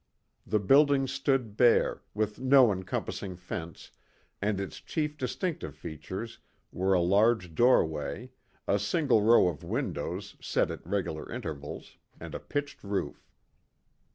The 0.47 0.57
building 0.57 1.05
stood 1.05 1.55
bare, 1.55 2.01
with 2.15 2.39
no 2.39 2.71
encompassing 2.71 3.35
fence, 3.35 3.91
and 4.41 4.59
its 4.59 4.79
chief 4.81 5.15
distinctive 5.15 5.75
features 5.75 6.39
were 6.71 6.93
a 6.95 6.99
large 6.99 7.53
doorway, 7.53 8.31
a 8.67 8.79
single 8.79 9.21
row 9.21 9.47
of 9.47 9.63
windows 9.63 10.37
set 10.41 10.71
at 10.71 10.83
regular 10.87 11.31
intervals, 11.31 11.97
and 12.19 12.33
a 12.33 12.39
pitched 12.39 12.83
roof. 12.83 13.29